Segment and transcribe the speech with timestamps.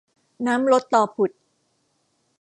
[0.45, 1.31] น้ำลดตอผุด